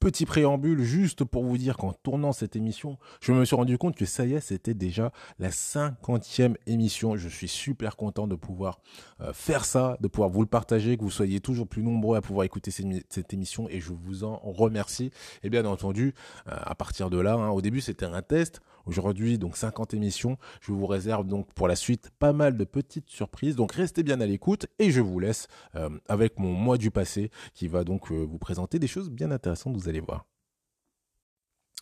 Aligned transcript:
Petit 0.00 0.24
préambule 0.24 0.82
juste 0.82 1.24
pour 1.24 1.44
vous 1.44 1.58
dire 1.58 1.76
qu'en 1.76 1.92
tournant 1.92 2.32
cette 2.32 2.56
émission, 2.56 2.96
je 3.20 3.32
me 3.32 3.44
suis 3.44 3.54
rendu 3.54 3.76
compte 3.76 3.96
que 3.96 4.06
ça 4.06 4.24
y 4.24 4.32
est, 4.32 4.40
c'était 4.40 4.72
déjà 4.72 5.12
la 5.38 5.50
cinquantième 5.50 6.56
émission. 6.66 7.18
Je 7.18 7.28
suis 7.28 7.48
super 7.48 7.96
content 7.96 8.26
de 8.26 8.34
pouvoir 8.34 8.80
euh, 9.20 9.34
faire 9.34 9.66
ça, 9.66 9.98
de 10.00 10.08
pouvoir 10.08 10.30
vous 10.30 10.40
le 10.40 10.46
partager, 10.46 10.96
que 10.96 11.02
vous 11.02 11.10
soyez 11.10 11.40
toujours 11.40 11.68
plus 11.68 11.82
nombreux 11.82 12.16
à 12.16 12.22
pouvoir 12.22 12.44
écouter 12.44 12.70
cette, 12.70 13.34
émission 13.34 13.68
et 13.68 13.78
je 13.78 13.92
vous 13.92 14.24
en 14.24 14.38
remercie. 14.38 15.10
Et 15.42 15.50
bien 15.50 15.66
entendu, 15.66 16.14
euh, 16.48 16.52
à 16.56 16.74
partir 16.74 17.10
de 17.10 17.18
là, 17.18 17.34
hein, 17.34 17.50
au 17.50 17.60
début 17.60 17.82
c'était 17.82 18.06
un 18.06 18.22
test. 18.22 18.62
Aujourd'hui, 18.86 19.38
donc 19.38 19.56
50 19.56 19.94
émissions. 19.94 20.38
Je 20.60 20.72
vous 20.72 20.86
réserve 20.86 21.26
donc 21.26 21.52
pour 21.54 21.68
la 21.68 21.76
suite 21.76 22.10
pas 22.18 22.32
mal 22.32 22.56
de 22.56 22.64
petites 22.64 23.10
surprises. 23.10 23.56
Donc 23.56 23.72
restez 23.72 24.02
bien 24.02 24.20
à 24.20 24.26
l'écoute 24.26 24.66
et 24.78 24.90
je 24.90 25.00
vous 25.00 25.18
laisse 25.18 25.48
euh, 25.74 25.90
avec 26.08 26.38
mon 26.38 26.52
mois 26.52 26.78
du 26.78 26.90
passé 26.90 27.30
qui 27.54 27.68
va 27.68 27.84
donc 27.84 28.10
euh, 28.10 28.24
vous 28.24 28.38
présenter 28.38 28.78
des 28.78 28.86
choses 28.86 29.10
bien 29.10 29.30
intéressantes, 29.30 29.76
vous 29.76 29.88
allez 29.88 30.00
voir. 30.00 30.26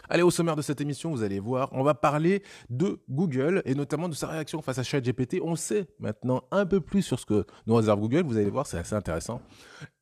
Allez, 0.09 0.23
au 0.23 0.30
sommaire 0.30 0.56
de 0.56 0.62
cette 0.62 0.80
émission, 0.80 1.11
vous 1.11 1.23
allez 1.23 1.41
voir, 1.41 1.69
on 1.73 1.83
va 1.83 1.92
parler 1.92 2.42
de 2.70 3.01
Google 3.11 3.62
et 3.67 3.75
notamment 3.75 4.09
de 4.09 4.15
sa 4.15 4.28
réaction 4.28 4.62
face 4.62 4.78
à 4.78 4.83
ChatGPT. 4.83 5.41
On 5.42 5.56
sait 5.56 5.87
maintenant 5.98 6.45
un 6.51 6.65
peu 6.65 6.80
plus 6.80 7.03
sur 7.03 7.19
ce 7.19 7.27
que 7.27 7.45
nous 7.67 7.75
réserve 7.75 8.01
Google, 8.01 8.23
vous 8.23 8.37
allez 8.37 8.48
voir, 8.48 8.67
c'est 8.67 8.78
assez 8.78 8.95
intéressant. 8.95 9.42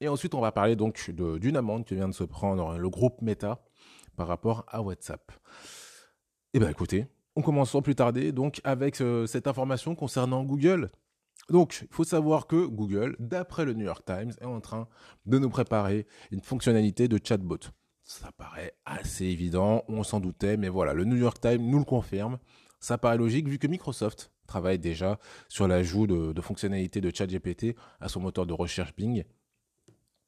Et 0.01 0.09
ensuite, 0.09 0.35
on 0.35 0.41
va 0.41 0.53
parler 0.53 0.77
donc 0.77 1.11
d'une 1.11 1.57
amende 1.57 1.85
que 1.85 1.95
vient 1.95 2.09
de 2.09 2.15
se 2.15 2.25
prendre 2.25 2.79
le 2.79 2.91
groupe 2.91 3.21
Meta 3.23 3.65
par 4.17 4.29
rapport 4.29 4.65
à 4.69 4.83
WhatsApp. 4.83 5.33
Eh 6.57 6.59
bien 6.59 6.71
écoutez, 6.71 7.05
on 7.35 7.43
commence 7.43 7.73
sans 7.73 7.83
plus 7.83 7.95
tarder 7.95 8.33
donc 8.33 8.63
avec 8.65 9.03
euh, 9.03 9.27
cette 9.27 9.47
information 9.47 9.95
concernant 9.95 10.43
Google. 10.43 10.91
Donc, 11.51 11.81
il 11.83 11.95
faut 11.95 12.03
savoir 12.03 12.47
que 12.47 12.65
Google, 12.65 13.15
d'après 13.19 13.67
le 13.67 13.75
New 13.75 13.85
York 13.85 14.07
Times, 14.07 14.33
est 14.41 14.47
en 14.47 14.63
train 14.63 14.89
de 15.27 15.39
nous 15.39 15.51
préparer 15.51 16.07
une 16.31 16.41
fonctionnalité 16.41 17.09
de 17.09 17.21
chatbot. 17.23 17.59
Ça 18.05 18.33
paraît 18.33 18.73
assez 18.87 19.27
évident, 19.27 19.85
on 19.89 20.03
s'en 20.03 20.19
doutait, 20.19 20.57
mais 20.57 20.71
voilà, 20.71 20.95
le 20.95 21.05
New 21.05 21.17
York 21.17 21.39
Times 21.43 21.61
nous 21.61 21.79
le 21.79 21.85
confirme. 21.85 22.39
Ça 22.81 22.97
paraît 22.97 23.19
logique 23.19 23.49
vu 23.49 23.59
que 23.59 23.67
Microsoft 23.67 24.33
travaille 24.47 24.79
déjà 24.79 25.19
sur 25.51 25.69
l'ajout 25.69 26.07
de, 26.07 26.33
de 26.33 26.41
fonctionnalités 26.41 27.03
de 27.03 27.15
ChatGPT 27.15 27.77
à 28.01 28.09
son 28.09 28.21
moteur 28.21 28.47
de 28.47 28.55
recherche 28.55 28.97
Bing. 28.97 29.25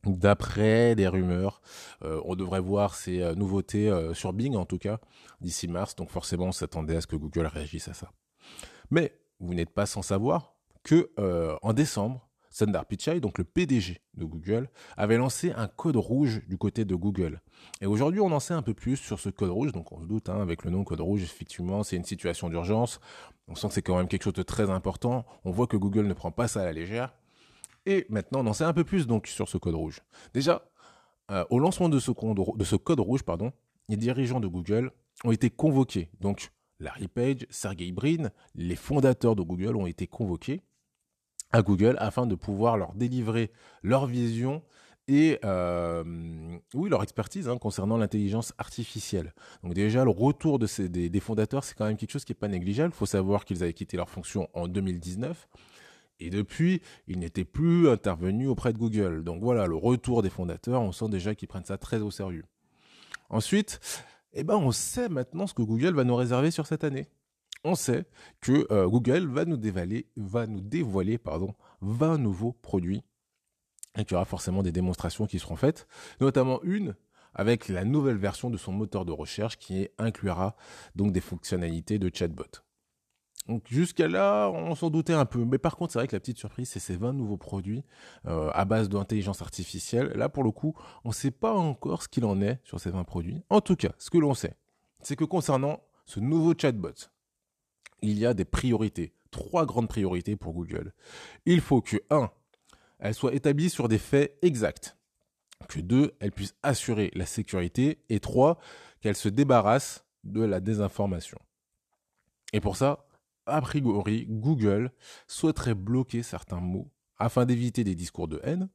D'après 0.08 0.94
des 0.94 1.06
rumeurs, 1.06 1.60
euh, 2.02 2.20
on 2.24 2.34
devrait 2.34 2.60
voir 2.60 2.94
ces 2.94 3.20
euh, 3.20 3.34
nouveautés 3.34 3.90
euh, 3.90 4.14
sur 4.14 4.32
Bing 4.32 4.56
en 4.56 4.64
tout 4.64 4.78
cas 4.78 5.00
d'ici 5.42 5.68
mars, 5.68 5.94
donc 5.96 6.10
forcément 6.10 6.46
on 6.46 6.52
s'attendait 6.52 6.96
à 6.96 7.00
ce 7.00 7.06
que 7.06 7.16
Google 7.16 7.46
réagisse 7.46 7.88
à 7.88 7.94
ça. 7.94 8.10
Mais 8.90 9.12
vous 9.38 9.54
n'êtes 9.54 9.70
pas 9.70 9.86
sans 9.86 10.02
savoir 10.02 10.54
que 10.82 11.10
en 11.62 11.74
décembre, 11.74 12.26
Sundar 12.50 12.86
Pichai, 12.86 13.20
donc 13.20 13.36
le 13.36 13.44
PDG 13.44 14.00
de 14.14 14.24
Google, 14.24 14.70
avait 14.96 15.18
lancé 15.18 15.52
un 15.52 15.68
code 15.68 15.96
rouge 15.96 16.40
du 16.48 16.56
côté 16.56 16.84
de 16.86 16.94
Google. 16.94 17.42
Et 17.80 17.86
aujourd'hui, 17.86 18.20
on 18.20 18.32
en 18.32 18.40
sait 18.40 18.54
un 18.54 18.62
peu 18.62 18.72
plus 18.74 18.96
sur 18.96 19.20
ce 19.20 19.28
code 19.28 19.50
rouge. 19.50 19.72
Donc, 19.72 19.92
on 19.92 20.00
se 20.00 20.06
doute, 20.06 20.28
hein, 20.30 20.40
avec 20.40 20.64
le 20.64 20.70
nom 20.70 20.82
code 20.82 21.00
rouge, 21.00 21.22
effectivement, 21.22 21.82
c'est 21.82 21.96
une 21.96 22.04
situation 22.04 22.48
d'urgence. 22.48 23.00
On 23.48 23.54
sent 23.54 23.68
que 23.68 23.74
c'est 23.74 23.82
quand 23.82 23.96
même 23.96 24.08
quelque 24.08 24.24
chose 24.24 24.32
de 24.32 24.42
très 24.42 24.70
important. 24.70 25.26
On 25.44 25.50
voit 25.50 25.66
que 25.66 25.76
Google 25.76 26.06
ne 26.06 26.14
prend 26.14 26.30
pas 26.30 26.48
ça 26.48 26.62
à 26.62 26.64
la 26.64 26.72
légère. 26.72 27.12
Et 27.88 28.04
maintenant, 28.10 28.44
on 28.44 28.46
en 28.48 28.52
sait 28.52 28.64
un 28.64 28.74
peu 28.74 28.84
plus 28.84 29.06
donc 29.06 29.26
sur 29.26 29.48
ce 29.48 29.56
code 29.56 29.74
rouge. 29.74 30.02
Déjà, 30.34 30.62
euh, 31.30 31.46
au 31.48 31.58
lancement 31.58 31.88
de 31.88 31.98
ce, 31.98 32.10
de 32.10 32.64
ce 32.64 32.76
code 32.76 33.00
rouge, 33.00 33.22
pardon, 33.22 33.50
les 33.88 33.96
dirigeants 33.96 34.40
de 34.40 34.46
Google 34.46 34.92
ont 35.24 35.32
été 35.32 35.48
convoqués. 35.48 36.10
Donc, 36.20 36.52
Larry 36.80 37.08
Page, 37.08 37.46
Sergey 37.48 37.90
Brin, 37.90 38.28
les 38.54 38.76
fondateurs 38.76 39.34
de 39.34 39.40
Google 39.40 39.74
ont 39.74 39.86
été 39.86 40.06
convoqués 40.06 40.60
à 41.50 41.62
Google 41.62 41.96
afin 41.98 42.26
de 42.26 42.34
pouvoir 42.34 42.76
leur 42.76 42.92
délivrer 42.92 43.50
leur 43.82 44.04
vision 44.04 44.62
et 45.10 45.38
euh, 45.46 46.04
oui 46.74 46.90
leur 46.90 47.02
expertise 47.02 47.48
hein, 47.48 47.56
concernant 47.56 47.96
l'intelligence 47.96 48.52
artificielle. 48.58 49.32
Donc 49.64 49.72
déjà 49.72 50.04
le 50.04 50.10
retour 50.10 50.58
des, 50.58 51.08
des 51.08 51.20
fondateurs 51.20 51.64
c'est 51.64 51.74
quand 51.74 51.86
même 51.86 51.96
quelque 51.96 52.12
chose 52.12 52.26
qui 52.26 52.32
n'est 52.32 52.38
pas 52.38 52.48
négligeable. 52.48 52.92
Il 52.94 52.98
faut 52.98 53.06
savoir 53.06 53.46
qu'ils 53.46 53.62
avaient 53.62 53.72
quitté 53.72 53.96
leur 53.96 54.10
fonction 54.10 54.50
en 54.52 54.68
2019 54.68 55.48
et 56.20 56.30
depuis, 56.30 56.82
ils 57.06 57.18
n'étaient 57.18 57.44
plus 57.44 57.88
intervenus 57.88 58.48
auprès 58.48 58.72
de 58.72 58.78
Google. 58.78 59.24
Donc 59.24 59.42
voilà, 59.42 59.66
le 59.66 59.76
retour 59.76 60.22
des 60.22 60.30
fondateurs, 60.30 60.82
on 60.82 60.92
sent 60.92 61.08
déjà 61.08 61.34
qu'ils 61.34 61.48
prennent 61.48 61.64
ça 61.64 61.78
très 61.78 62.00
au 62.00 62.10
sérieux. 62.10 62.44
Ensuite, 63.30 63.80
eh 64.32 64.44
ben, 64.44 64.56
on 64.56 64.72
sait 64.72 65.08
maintenant 65.08 65.46
ce 65.46 65.54
que 65.54 65.62
Google 65.62 65.94
va 65.94 66.04
nous 66.04 66.16
réserver 66.16 66.50
sur 66.50 66.66
cette 66.66 66.84
année. 66.84 67.08
On 67.64 67.74
sait 67.74 68.04
que 68.40 68.66
euh, 68.70 68.88
Google 68.88 69.26
va 69.26 69.44
nous 69.44 69.56
dévoiler, 69.56 70.06
va 70.16 70.46
nous 70.46 70.60
dévoiler 70.60 71.18
pardon, 71.18 71.54
20 71.80 72.18
nouveaux 72.18 72.52
produits 72.52 73.02
et 73.96 74.04
qu'il 74.04 74.12
y 74.12 74.14
aura 74.14 74.24
forcément 74.24 74.62
des 74.62 74.70
démonstrations 74.70 75.26
qui 75.26 75.38
seront 75.38 75.56
faites, 75.56 75.88
notamment 76.20 76.62
une 76.62 76.94
avec 77.34 77.68
la 77.68 77.84
nouvelle 77.84 78.16
version 78.16 78.50
de 78.50 78.56
son 78.56 78.72
moteur 78.72 79.04
de 79.04 79.12
recherche 79.12 79.58
qui 79.58 79.88
inclura 79.98 80.56
donc 80.94 81.12
des 81.12 81.20
fonctionnalités 81.20 81.98
de 81.98 82.10
chatbot. 82.12 82.67
Donc 83.48 83.64
jusqu'à 83.66 84.08
là, 84.08 84.50
on 84.50 84.74
s'en 84.74 84.90
doutait 84.90 85.14
un 85.14 85.24
peu. 85.24 85.44
Mais 85.44 85.58
par 85.58 85.76
contre, 85.76 85.92
c'est 85.92 85.98
vrai 85.98 86.06
que 86.06 86.14
la 86.14 86.20
petite 86.20 86.38
surprise, 86.38 86.68
c'est 86.68 86.80
ces 86.80 86.96
20 86.96 87.14
nouveaux 87.14 87.38
produits 87.38 87.82
euh, 88.26 88.50
à 88.52 88.66
base 88.66 88.90
d'intelligence 88.90 89.40
artificielle. 89.40 90.12
Là, 90.14 90.28
pour 90.28 90.44
le 90.44 90.50
coup, 90.50 90.74
on 91.04 91.08
ne 91.08 91.14
sait 91.14 91.30
pas 91.30 91.54
encore 91.54 92.02
ce 92.02 92.08
qu'il 92.08 92.26
en 92.26 92.42
est 92.42 92.60
sur 92.62 92.78
ces 92.78 92.90
20 92.90 93.04
produits. 93.04 93.42
En 93.48 93.62
tout 93.62 93.74
cas, 93.74 93.92
ce 93.98 94.10
que 94.10 94.18
l'on 94.18 94.34
sait, 94.34 94.54
c'est 95.00 95.16
que 95.16 95.24
concernant 95.24 95.80
ce 96.04 96.20
nouveau 96.20 96.52
chatbot, 96.56 97.08
il 98.02 98.18
y 98.18 98.26
a 98.26 98.34
des 98.34 98.44
priorités. 98.44 99.14
Trois 99.30 99.64
grandes 99.64 99.88
priorités 99.88 100.36
pour 100.36 100.52
Google. 100.52 100.92
Il 101.46 101.60
faut 101.60 101.80
que, 101.80 101.96
1, 102.10 102.30
elle 102.98 103.14
soit 103.14 103.34
établie 103.34 103.70
sur 103.70 103.88
des 103.88 103.98
faits 103.98 104.38
exacts. 104.42 104.96
Que 105.68 105.80
2, 105.80 106.14
elle 106.20 106.32
puisse 106.32 106.54
assurer 106.62 107.10
la 107.14 107.26
sécurité. 107.26 108.04
Et 108.10 108.20
3, 108.20 108.58
qu'elle 109.00 109.16
se 109.16 109.28
débarrasse 109.28 110.04
de 110.24 110.42
la 110.42 110.60
désinformation. 110.60 111.38
Et 112.52 112.60
pour 112.60 112.76
ça, 112.76 113.07
a 113.48 113.60
priori, 113.60 114.26
Google 114.28 114.92
souhaiterait 115.26 115.74
bloquer 115.74 116.22
certains 116.22 116.60
mots 116.60 116.90
afin 117.18 117.46
d'éviter 117.46 117.84
des 117.84 117.94
discours 117.94 118.28
de 118.28 118.40
haine 118.44 118.68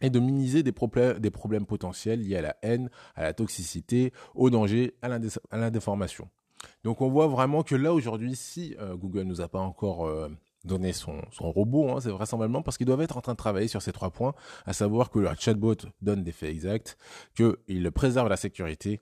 et 0.00 0.10
de 0.10 0.18
minimiser 0.18 0.62
des, 0.62 0.72
problèmes, 0.72 1.66
potentiels 1.66 2.22
liés 2.22 2.36
à 2.36 2.42
la 2.42 2.56
haine, 2.62 2.90
à 3.14 3.22
la 3.22 3.34
toxicité, 3.34 4.12
au 4.34 4.50
danger, 4.50 4.94
à 5.02 5.08
l'indéformation. 5.58 6.28
Donc 6.84 7.00
on 7.00 7.08
voit 7.08 7.26
vraiment 7.26 7.62
que 7.62 7.74
là 7.74 7.92
aujourd'hui, 7.92 8.36
si 8.36 8.74
euh, 8.80 8.96
Google 8.96 9.22
nous 9.22 9.40
a 9.40 9.48
pas 9.48 9.60
encore 9.60 10.06
euh, 10.06 10.28
donné 10.64 10.92
son, 10.92 11.20
robot, 11.38 11.90
hein, 11.90 12.00
c'est 12.00 12.10
vraisemblablement 12.10 12.62
parce 12.62 12.76
qu'ils 12.76 12.86
doivent 12.86 13.00
être 13.00 13.16
en 13.16 13.20
train 13.20 13.32
de 13.32 13.38
travailler 13.38 13.68
sur 13.68 13.82
ces 13.82 13.92
trois 13.92 14.10
points, 14.10 14.34
à 14.66 14.72
savoir 14.72 15.10
que 15.10 15.18
leur 15.18 15.38
chatbot 15.40 15.76
donne 16.02 16.22
des 16.22 16.32
faits 16.32 16.50
exacts, 16.50 16.98
qu'il 17.34 17.90
préserve 17.92 18.28
la 18.28 18.36
sécurité 18.36 19.00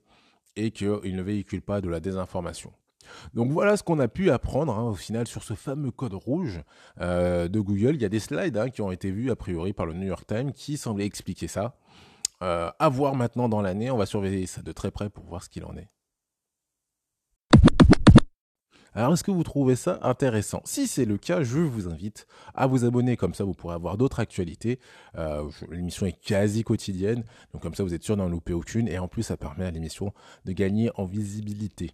et 0.55 0.71
qu'il 0.71 1.15
ne 1.15 1.21
véhicule 1.21 1.61
pas 1.61 1.81
de 1.81 1.89
la 1.89 1.99
désinformation. 1.99 2.71
Donc 3.33 3.51
voilà 3.51 3.77
ce 3.77 3.83
qu'on 3.83 3.99
a 3.99 4.07
pu 4.07 4.31
apprendre 4.31 4.77
hein, 4.77 4.83
au 4.83 4.95
final 4.95 5.27
sur 5.27 5.43
ce 5.43 5.53
fameux 5.53 5.91
code 5.91 6.13
rouge 6.13 6.61
euh, 7.01 7.47
de 7.47 7.59
Google. 7.59 7.95
Il 7.95 8.01
y 8.01 8.05
a 8.05 8.09
des 8.09 8.19
slides 8.19 8.57
hein, 8.57 8.69
qui 8.69 8.81
ont 8.81 8.91
été 8.91 9.11
vus 9.11 9.31
a 9.31 9.35
priori 9.35 9.73
par 9.73 9.85
le 9.85 9.93
New 9.93 10.07
York 10.07 10.25
Times 10.27 10.51
qui 10.51 10.77
semblaient 10.77 11.05
expliquer 11.05 11.47
ça. 11.47 11.75
Euh, 12.41 12.71
à 12.79 12.89
voir 12.89 13.15
maintenant 13.15 13.49
dans 13.49 13.61
l'année, 13.61 13.91
on 13.91 13.97
va 13.97 14.05
surveiller 14.05 14.45
ça 14.45 14.61
de 14.61 14.71
très 14.71 14.91
près 14.91 15.09
pour 15.09 15.25
voir 15.25 15.43
ce 15.43 15.49
qu'il 15.49 15.65
en 15.65 15.75
est. 15.75 15.89
Alors, 18.93 19.13
est-ce 19.13 19.23
que 19.23 19.31
vous 19.31 19.43
trouvez 19.43 19.75
ça 19.75 19.99
intéressant? 20.01 20.61
Si 20.65 20.87
c'est 20.87 21.05
le 21.05 21.17
cas, 21.17 21.43
je 21.43 21.59
vous 21.59 21.87
invite 21.87 22.25
à 22.55 22.65
vous 22.65 22.85
abonner, 22.85 23.17
comme 23.17 23.33
ça 23.33 23.43
vous 23.43 23.53
pourrez 23.53 23.75
avoir 23.75 23.97
d'autres 23.97 24.19
actualités. 24.19 24.79
Euh, 25.15 25.47
l'émission 25.69 26.05
est 26.07 26.19
quasi 26.19 26.63
quotidienne, 26.63 27.23
donc 27.53 27.61
comme 27.61 27.75
ça 27.75 27.83
vous 27.83 27.93
êtes 27.93 28.03
sûr 28.03 28.17
d'en 28.17 28.27
louper 28.27 28.53
aucune, 28.53 28.87
et 28.87 28.97
en 28.97 29.07
plus 29.07 29.23
ça 29.23 29.37
permet 29.37 29.65
à 29.65 29.71
l'émission 29.71 30.11
de 30.45 30.53
gagner 30.53 30.89
en 30.95 31.05
visibilité. 31.05 31.91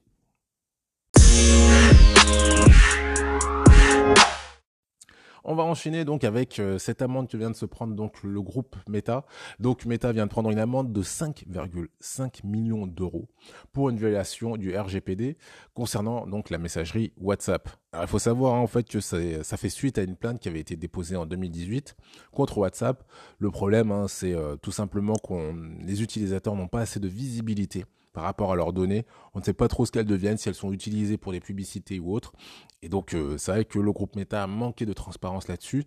On 5.47 5.53
va 5.53 5.61
enchaîner 5.61 6.05
donc 6.05 6.23
avec 6.23 6.57
euh, 6.57 6.79
cette 6.79 7.03
amende 7.03 7.29
que 7.29 7.37
vient 7.37 7.51
de 7.51 7.55
se 7.55 7.67
prendre 7.67 7.93
donc 7.93 8.23
le 8.23 8.41
groupe 8.41 8.75
Meta. 8.89 9.25
Donc 9.59 9.85
Meta 9.85 10.11
vient 10.11 10.25
de 10.25 10.31
prendre 10.31 10.49
une 10.49 10.57
amende 10.57 10.91
de 10.91 11.03
5,5 11.03 12.43
millions 12.43 12.87
d'euros 12.87 13.27
pour 13.71 13.89
une 13.89 13.97
violation 13.97 14.57
du 14.57 14.75
RGPD 14.75 15.37
concernant 15.75 16.25
donc 16.25 16.49
la 16.49 16.57
messagerie 16.57 17.13
WhatsApp. 17.17 17.69
Alors, 17.95 18.03
il 18.03 18.09
faut 18.09 18.19
savoir 18.19 18.55
hein, 18.55 18.59
en 18.59 18.67
fait 18.67 18.89
que 18.89 18.99
ça, 18.99 19.17
fait 19.55 19.69
suite 19.69 19.97
à 19.97 20.03
une 20.03 20.17
plainte 20.17 20.41
qui 20.41 20.49
avait 20.49 20.59
été 20.59 20.75
déposée 20.75 21.15
en 21.15 21.25
2018 21.25 21.95
contre 22.33 22.57
WhatsApp. 22.57 23.05
Le 23.39 23.51
problème, 23.51 23.89
hein, 23.93 24.09
c'est 24.09 24.33
euh, 24.33 24.57
tout 24.57 24.73
simplement 24.73 25.13
que 25.15 25.33
les 25.81 26.03
utilisateurs 26.03 26.55
n'ont 26.57 26.67
pas 26.67 26.81
assez 26.81 26.99
de 26.99 27.07
visibilité 27.07 27.85
par 28.11 28.25
rapport 28.25 28.51
à 28.51 28.57
leurs 28.57 28.73
données. 28.73 29.05
On 29.33 29.39
ne 29.39 29.45
sait 29.45 29.53
pas 29.53 29.69
trop 29.69 29.85
ce 29.85 29.93
qu'elles 29.93 30.05
deviennent, 30.05 30.37
si 30.37 30.49
elles 30.49 30.55
sont 30.55 30.73
utilisées 30.73 31.15
pour 31.15 31.31
des 31.31 31.39
publicités 31.39 31.97
ou 31.99 32.13
autres. 32.13 32.33
Et 32.81 32.89
donc, 32.89 33.13
euh, 33.13 33.37
c'est 33.37 33.51
vrai 33.53 33.63
que 33.63 33.79
le 33.79 33.93
groupe 33.93 34.17
Meta 34.17 34.43
a 34.43 34.47
manqué 34.47 34.85
de 34.85 34.91
transparence 34.91 35.47
là-dessus. 35.47 35.85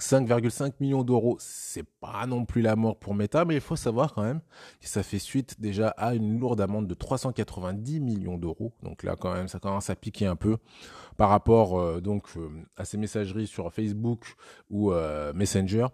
5,5 0.00 0.74
millions 0.80 1.02
d'euros, 1.02 1.36
c'est 1.40 1.86
pas 2.00 2.26
non 2.26 2.44
plus 2.44 2.62
la 2.62 2.76
mort 2.76 2.98
pour 2.98 3.14
Meta, 3.14 3.44
mais 3.44 3.54
il 3.54 3.60
faut 3.60 3.76
savoir 3.76 4.14
quand 4.14 4.22
même 4.22 4.40
que 4.80 4.88
ça 4.88 5.02
fait 5.02 5.18
suite 5.18 5.60
déjà 5.60 5.88
à 5.90 6.14
une 6.14 6.38
lourde 6.38 6.60
amende 6.60 6.86
de 6.86 6.94
390 6.94 8.00
millions 8.00 8.38
d'euros. 8.38 8.72
Donc 8.82 9.02
là, 9.02 9.16
quand 9.18 9.32
même, 9.32 9.48
ça 9.48 9.58
commence 9.58 9.90
à 9.90 9.96
piquer 9.96 10.26
un 10.26 10.36
peu 10.36 10.58
par 11.16 11.28
rapport 11.28 11.78
euh, 11.78 12.00
donc 12.00 12.24
euh, 12.36 12.48
à 12.76 12.84
ces 12.84 12.96
messageries 12.96 13.46
sur 13.46 13.72
Facebook 13.72 14.24
ou 14.70 14.92
euh, 14.92 15.32
Messenger. 15.34 15.86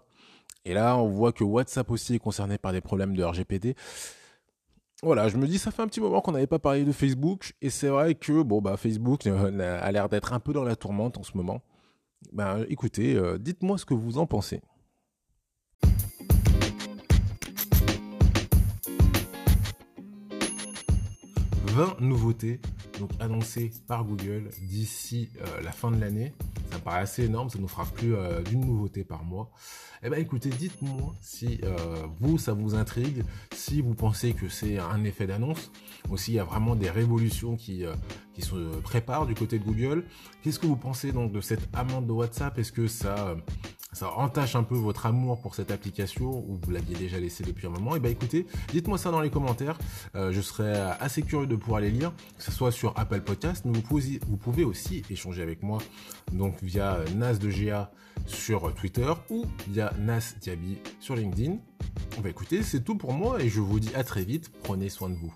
Et 0.65 0.73
là, 0.73 0.97
on 0.97 1.07
voit 1.07 1.31
que 1.31 1.43
WhatsApp 1.43 1.89
aussi 1.91 2.15
est 2.15 2.19
concerné 2.19 2.57
par 2.57 2.73
des 2.73 2.81
problèmes 2.81 3.15
de 3.15 3.23
RGPD. 3.23 3.75
Voilà, 5.03 5.27
je 5.27 5.37
me 5.37 5.47
dis, 5.47 5.59
ça 5.59 5.71
fait 5.71 5.81
un 5.83 5.87
petit 5.87 6.01
moment 6.01 6.21
qu'on 6.21 6.31
n'avait 6.31 6.47
pas 6.47 6.59
parlé 6.59 6.83
de 6.83 6.91
Facebook, 6.91 7.53
et 7.61 7.69
c'est 7.69 7.87
vrai 7.87 8.15
que 8.15 8.41
bon 8.41 8.61
bah 8.61 8.77
Facebook 8.77 9.27
a 9.27 9.91
l'air 9.91 10.09
d'être 10.09 10.33
un 10.33 10.39
peu 10.39 10.53
dans 10.53 10.63
la 10.63 10.75
tourmente 10.75 11.19
en 11.19 11.23
ce 11.23 11.37
moment. 11.37 11.61
Ben, 12.33 12.65
écoutez, 12.69 13.15
euh, 13.15 13.37
dites-moi 13.37 13.77
ce 13.77 13.85
que 13.85 13.93
vous 13.93 14.17
en 14.17 14.25
pensez. 14.25 14.61
20 21.67 22.01
nouveautés 22.01 22.59
donc 22.99 23.11
annoncées 23.19 23.71
par 23.87 24.03
Google 24.03 24.49
d'ici 24.63 25.29
euh, 25.39 25.61
la 25.61 25.71
fin 25.71 25.91
de 25.91 25.99
l'année. 25.99 26.33
Ça 26.71 26.77
me 26.77 26.81
paraît 26.81 27.01
assez 27.01 27.25
énorme, 27.25 27.49
ça 27.49 27.59
nous 27.59 27.67
fera 27.67 27.85
plus 27.85 28.15
euh, 28.15 28.41
d'une 28.41 28.61
nouveauté 28.65 29.03
par 29.03 29.23
mois. 29.23 29.51
Eh 30.01 30.09
ben 30.09 30.19
écoutez, 30.19 30.49
dites-moi 30.49 31.15
si 31.21 31.59
vous 32.19 32.37
ça 32.37 32.53
vous 32.53 32.75
intrigue, 32.75 33.23
si 33.51 33.81
vous 33.81 33.95
pensez 33.95 34.33
que 34.33 34.47
c'est 34.47 34.77
un 34.77 35.03
effet 35.03 35.25
d'annonce, 35.25 35.71
ou 36.09 36.17
s'il 36.17 36.35
y 36.35 36.39
a 36.39 36.43
vraiment 36.43 36.75
des 36.75 36.89
révolutions 36.89 37.55
qui, 37.55 37.83
qui 38.33 38.41
se 38.41 38.55
préparent 38.81 39.25
du 39.25 39.33
côté 39.33 39.59
de 39.59 39.63
Google. 39.63 40.03
Qu'est-ce 40.41 40.59
que 40.59 40.67
vous 40.67 40.75
pensez 40.75 41.11
donc 41.11 41.31
de 41.31 41.41
cette 41.41 41.67
amende 41.73 42.07
de 42.07 42.11
WhatsApp? 42.11 42.57
Est-ce 42.59 42.71
que 42.71 42.87
ça, 42.87 43.35
ça 43.93 44.11
entache 44.11 44.55
un 44.55 44.63
peu 44.63 44.75
votre 44.75 45.07
amour 45.07 45.41
pour 45.41 45.55
cette 45.55 45.71
application 45.71 46.29
ou 46.47 46.59
vous 46.61 46.71
l'aviez 46.71 46.95
déjà 46.95 47.19
laissé 47.19 47.43
depuis 47.43 47.65
un 47.65 47.71
moment? 47.71 47.95
Et 47.95 47.97
eh 47.97 47.99
ben 47.99 48.11
écoutez, 48.11 48.45
dites-moi 48.71 48.97
ça 48.97 49.09
dans 49.09 49.21
les 49.21 49.31
commentaires. 49.31 49.77
Euh, 50.15 50.31
je 50.31 50.41
serais 50.41 50.79
assez 50.99 51.23
curieux 51.23 51.47
de 51.47 51.55
pouvoir 51.55 51.81
les 51.81 51.89
lire, 51.89 52.13
que 52.37 52.43
ce 52.43 52.51
soit 52.51 52.71
sur 52.71 52.93
Apple 52.97 53.21
Podcast, 53.21 53.63
vous 53.65 53.81
pouvez, 53.81 54.19
vous 54.27 54.37
pouvez 54.37 54.63
aussi 54.63 55.03
échanger 55.09 55.41
avec 55.41 55.63
moi 55.63 55.79
donc 56.31 56.61
via 56.61 56.99
Nas 57.15 57.35
de 57.35 57.49
GA 57.49 57.91
sur 58.27 58.73
Twitter 58.75 59.11
ou 59.29 59.45
via 59.67 59.91
Nas 59.99 60.35
Diaby 60.41 60.77
sur 60.99 61.15
LinkedIn. 61.15 61.57
On 62.17 62.21
va 62.21 62.29
écouter, 62.29 62.61
c'est 62.61 62.83
tout 62.83 62.95
pour 62.95 63.13
moi 63.13 63.41
et 63.41 63.49
je 63.49 63.61
vous 63.61 63.79
dis 63.79 63.93
à 63.95 64.03
très 64.03 64.23
vite. 64.23 64.51
Prenez 64.63 64.89
soin 64.89 65.09
de 65.09 65.15
vous. 65.15 65.33